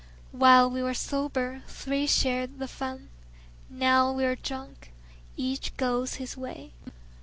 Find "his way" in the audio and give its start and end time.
6.15-6.73